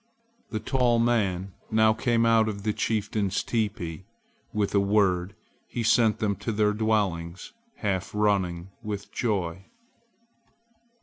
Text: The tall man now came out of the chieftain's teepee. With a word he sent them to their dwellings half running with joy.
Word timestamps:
The 0.49 0.59
tall 0.59 0.97
man 0.97 1.53
now 1.69 1.93
came 1.93 2.25
out 2.25 2.49
of 2.49 2.63
the 2.63 2.73
chieftain's 2.73 3.43
teepee. 3.43 4.05
With 4.51 4.73
a 4.73 4.79
word 4.79 5.35
he 5.67 5.83
sent 5.83 6.17
them 6.17 6.35
to 6.37 6.51
their 6.51 6.73
dwellings 6.73 7.53
half 7.75 8.09
running 8.15 8.71
with 8.81 9.11
joy. 9.11 9.65